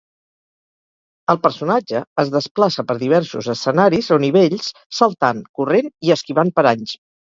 [1.33, 7.03] El personatge es desplaça per diversos escenaris o nivells saltant, corrent i esquivant paranys.